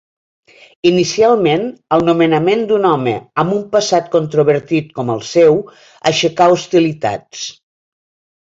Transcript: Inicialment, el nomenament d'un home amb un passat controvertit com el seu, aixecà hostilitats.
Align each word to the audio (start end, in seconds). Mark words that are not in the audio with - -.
Inicialment, 0.91 1.67
el 1.97 2.05
nomenament 2.07 2.63
d'un 2.71 2.87
home 2.93 3.13
amb 3.43 3.55
un 3.57 3.61
passat 3.75 4.09
controvertit 4.17 4.91
com 4.99 5.15
el 5.17 5.23
seu, 5.35 5.63
aixecà 6.13 6.53
hostilitats. 6.57 7.47